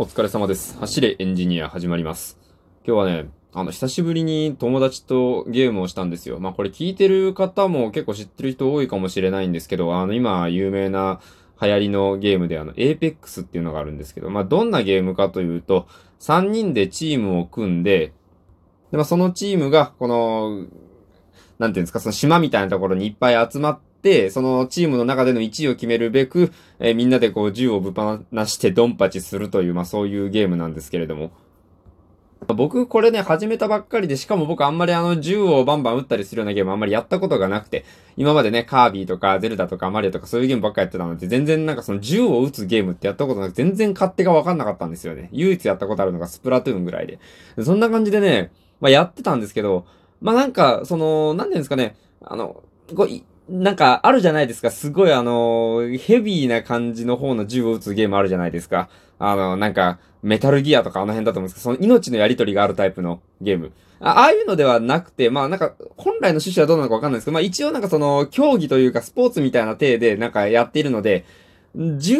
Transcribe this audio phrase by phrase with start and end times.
[0.00, 0.78] お疲れ様です。
[0.78, 2.38] 走れエンジニア始まります。
[2.86, 6.40] 今日はね、あの、久しぶりに友達とゲームをしたんですよ。
[6.40, 11.20] まあこれ聞いてる方も結構知ってる人多いかもしれないんですけど、あの、今有名な
[11.60, 15.86] 流行りのゲームであの、Apex っていうのがあるんですけど、まあどんなゲームかというと、
[16.20, 18.14] 3人でチームを組んで、
[18.92, 20.66] で、まあそのチームが、この、
[21.58, 23.89] なんていうんですか、その島みたいなところにいっぱい集まって、
[24.30, 31.30] そのチームの中での1位を決めるべく、えーみんなでこう銃をぶっ放してドンパチするという、まあそういうゲームなんですけれども。
[32.46, 37.84] 僕これね、始めたばっかりで、しかも僕あんまりあの銃をバンバン撃ったりするようなゲームあんまりやったことがなくて、
[38.16, 45.28] 今までね、カービィとかゼルダとかマリオとかそういうゲームばっかやってたので、全然なんかその銃を撃つゲームってやったことなく全然勝手がわかんなかったんですよね。
[45.32, 47.18] 唯一やったことあるのがスプラトゥーンぐらいで。
[47.62, 49.84] そんな感じでね、まあやってたんですけど、
[50.22, 52.62] まあなんか、その、なんていうんですかね、あの、
[52.94, 53.08] こう
[53.50, 54.70] なんか、あるじゃないですか。
[54.70, 58.88] すごいあの、ヘビーな感じの方の銃を撃つゲームあるじゃないですか。
[59.18, 63.72] あの、なんか、メタルギアとかあの辺だと思うんですけど、その命のやり取りがあるタイプのゲーム。
[63.98, 71.24] あああいうのではなくて、まあなんか、本来の趣旨はどうなのかわかんないですけど、まあ一応なんかその、競技というかスポーツみたいな体でなんかやっているので、
[71.74, 72.18] 銃、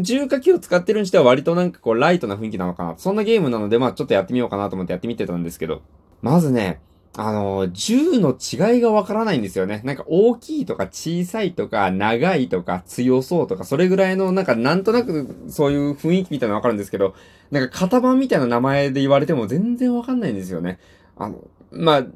[0.00, 2.94] 銃火器を使ってるにしては割となんかこうライトな雰囲気なのかな。
[2.96, 5.82] そんなゲームなので、まあちょっとやってみようかなと思ってやってみてたんですけど、
[6.22, 6.80] まずね、
[7.16, 9.82] あの、銃の違いがわからないんですよね。
[9.84, 17.14] なんか大きいとか小さいとか長いとか強そうとかそれぐらいのなんかなんとなくそういう雰囲気みたいなのわかるんですけど、
[17.50, 20.78] なんか型番みたいな名前で言われても全然わかんないんですよね。
[21.16, 21.38] あの、
[21.72, 22.06] まあ、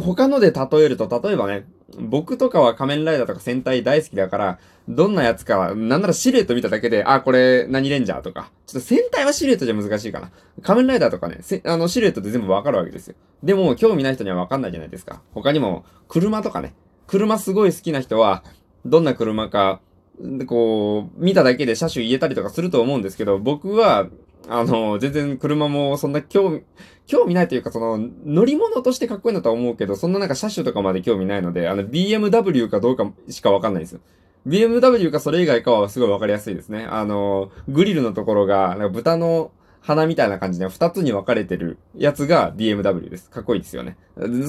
[0.00, 1.66] 他ので例えると、例えばね、
[1.98, 8.50] 僕とかは仮面ライダーとか戦隊大好きだから、どんなやつかは、なんならシルエット見ただけで、あ、これ何レンジャーとか。
[8.66, 10.30] ちょっと戦隊はシルエットじゃ難しいかな。
[10.62, 13.14] 仮面ライダーとかね、あのシルエットで全部わかるわけですよ。
[13.42, 15.22] でも、興味ない人にはわかんないじゃないですか。
[15.32, 16.74] 他にも、車とかね。
[17.06, 18.44] 車すごい好きな人は、
[18.84, 19.80] どんな車か、
[20.46, 24.06] こう、見ただけで車種言えたりとかすると思うんですけど、僕は、
[24.48, 26.62] あの、全然車もそんな興味、
[27.06, 34.00] 興味ないというか、その、乗り物としてかっこいいなとは思うけど、そんななんか車種とかまで興味ないので、あの、BMW かどうかしかわかんないですよ。
[34.46, 36.84] BMW かそれ以外かはすごいわかりやすいですね。
[36.84, 43.30] あの、グリルのところが、なんか豚の鼻みたいな感じで二つに分かれてるやつが BMW です。
[43.30, 43.96] かっこいいですよね。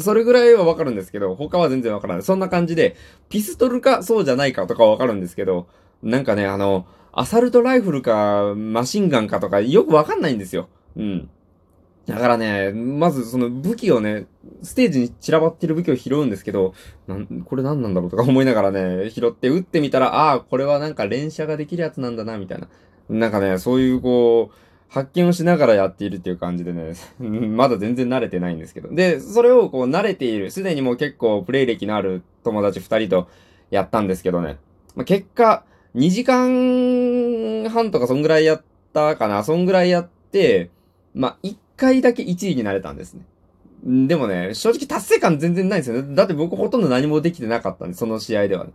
[0.01, 2.23] それぐらいはわかるんですけど、他は全然わからない。
[2.23, 2.95] そんな感じで、
[3.29, 5.67] ピストルかそうじゃないかとかはわかるんですけど、
[6.03, 10.67] なんかね、あの、アサルトライフルかマシンガンかとかよくわかんないんですよ。
[10.97, 11.29] うん。
[12.05, 14.27] だからね、まずその武器をね、
[14.61, 16.73] ステージに散らばってる武器を拾うんですけど、
[17.07, 22.67] なん、これ何なんだろうとか思いながらね、拾って撃ってみたら、ああ、これはなんか連射ができるやつなんだな、みたいな。
[23.09, 24.55] なんかね、そういうこう、
[24.89, 28.93] 発見をしながらやっているっていう感じでね、 まだ全然慣れてないんですけど。
[28.93, 33.29] で、それをこう慣れている、すでにもう結構プレイ歴のある友達二人と
[33.71, 34.57] やったんですけどね。
[34.95, 35.63] まあ、結果、
[35.95, 38.63] 2時間半とかそんぐらいやっ
[38.93, 40.69] たかな、そんぐらいやって、
[41.13, 43.25] まあ、1回だけ1位になれたんですね。
[44.07, 46.15] でもね、正直達成感全然ないんですよね。
[46.15, 48.71] だって僕ほとんど何もできてなかったんで、その試合ではね。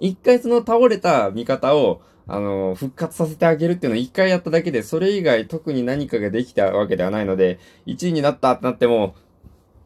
[0.00, 9.14] 一回その倒れた味方を、あの、復活させてあげるっていうのを一回やっただけで、それ以外特に何かができたわけではないので、1位になったってなっても、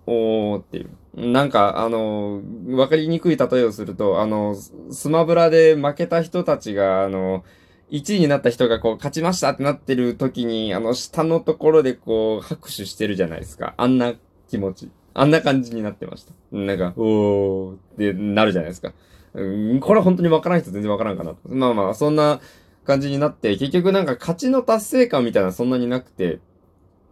[0.07, 0.91] おーっていう。
[1.17, 4.55] なんか、あの、わかりにくい例えをすると、あの、
[4.91, 7.43] スマブラで負けた人たちが、あの、
[7.91, 13.75] 1位になった人がこう、勝ちましたってなってる時に、あの、下のところでこう、拍手してるじゃないですか。
[13.79, 14.13] あんな
[14.49, 14.91] 気持ち。
[15.15, 16.35] あんな感じになってました。
[16.53, 18.93] なんか、おーってなるじゃないですか。
[19.33, 21.35] うん、これは本当にわからん人全然わからんかな。
[21.49, 22.41] まあまあ、そんな
[22.85, 26.41] 感じになって、結局なんか勝ちの達成感みたいなそんなになくて、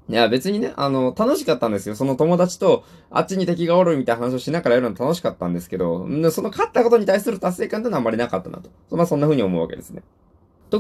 [0.08, 1.94] いや別にね、あの、楽しかったんですよ。
[1.94, 8.68] その友達と、あっちに敵がおるみたいな話をしながらやるの楽しかったんですけど、その勝ったことに対する達成感というのはあんまりなかったなと。
[8.94, 10.02] まあそんな風に思うわけですね。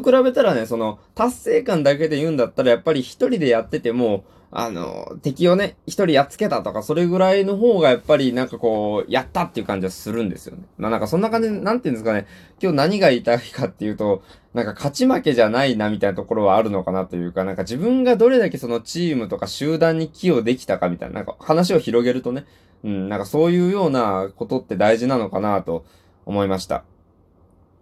[0.02, 4.24] と比べたらね、その、達成感だけで言うんだったら、やっぱり一人でやってても、
[4.56, 10.62] あの、敵をね、一人やっつけたとか、それぐらいの方がやっぱりなんかこう、やったっていう感じはするんですよね。
[10.78, 12.26] まあなんかそんな感じで、なんていうんですかね、
[12.62, 14.22] 今日何が言いたいかっていうと、
[14.52, 22.46] なんか勝ち負けじゃないなみたいなところはあるのかなというか、なんか自分がどれだけそのチームとか集団に寄与できたかみたいな、なんか話を広げるとね、
[22.84, 25.84] うん、なんかそういうようなことって大事なのかなと
[26.26, 26.84] 思いました。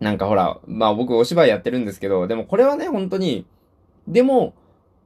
[0.02, 3.46] なんかほら、まあ僕お芝居やってるんですけど、でもこれはね、本当に、
[4.08, 4.52] でも、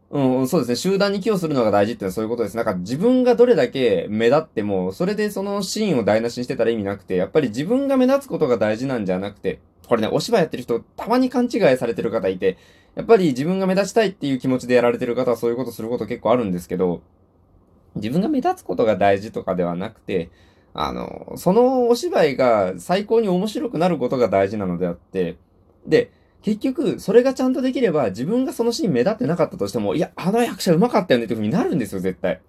[0.08, 0.76] うん、そうですね。
[0.76, 2.56] 集団に寄与するのが大事ってのはそういうことです。
[2.56, 12.56] なんか自分がどれだけ目立っても、それでそのシーンを台無しにしてたら意味なくて、やっぱり自分が目立つことが大事なんじゃなくて、これね、お芝居やってる人、たまに勘違いされてる方いて、
[12.94, 17.02] やっぱり自分が目立ちたいっていう気持ちでやられてる方はそういうことすること結構あるんですけど、
[17.96, 20.30] 自分が目立つことが大事とかではなくて、
[20.78, 25.38] あの、そのお芝居が最高に面白くなることが大事なのであって、
[25.86, 26.12] で、
[26.42, 32.42] 結局、それがちゃんとできれば、自分がそのシーン目立ってなかったとしても、いや、あの役者上手かったよねっていう風になるんですよ、絶対。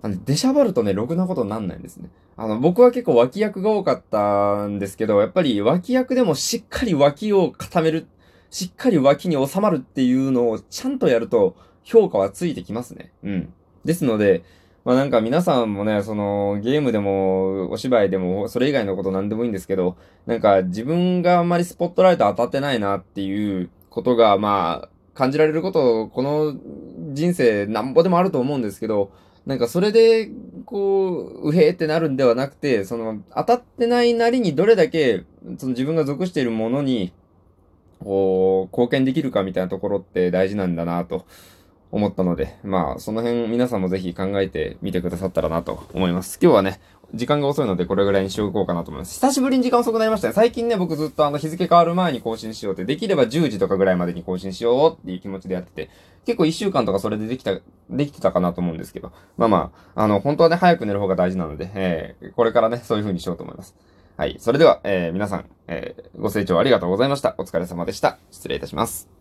[0.00, 2.08] あの、出しゃばるとね、ろくなことになんないんですね。
[2.38, 8.06] あの、僕は結構脇役が多かったんですけど、やっぱり脇役でもしっかり脇を固める、
[8.48, 13.12] しっかり脇に収まるっていうのをちゃんとやると、評価はついてきますね。
[13.22, 13.52] うん。
[13.84, 14.42] ですので、
[14.84, 19.96] まあなんか皆さんもね、そのゲームでもお芝居でもそれ以外のことなんでもいいんですけど、
[20.26, 26.54] なんか自分があんまりスポットライト当たってないなっていうことがまあ感じられること、この
[27.12, 29.12] 人生なんぼでもあると思うんですけど、
[29.46, 30.30] なんかそれで、
[30.64, 35.24] こう、うへーってなるんではなくて、その、当たってないなりにどれだけ、
[35.58, 37.12] その自分が属しているものに、
[38.00, 41.26] こう、貢献できるかみたいなところって大事なんだなと
[41.92, 46.38] 思ったので、まあ、その辺皆さんもぜひ考えてみてくださったらなと思います。
[46.40, 46.80] 今日はね、
[47.14, 49.14] 時間が遅いのでこれぐらいにしておこうかなと思います。
[49.14, 50.34] 久しぶりに時間遅くなりましたね。
[50.34, 55.90] 最近ね、僕ずっとあの日付変わる前に更新しようって、できれば10時とかぐらいまでに更新しようっていう気持ちでやってて、
[56.26, 57.58] 結構1週間とかそれでできた、
[57.90, 63.74] できてたかなと思うんですけど、まあまあ、あの、本当はね、早く寝る方が大事なので、えー、これからね、そういう風にしようと思います。
[64.16, 64.36] はい。
[64.38, 67.34] それでは、えー、皆さん、えー、ご清聴ありがとうございました。
[67.38, 68.18] お疲れ様でした。
[68.30, 69.19] 失礼いたします。